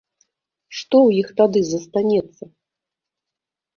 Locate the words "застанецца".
1.71-2.43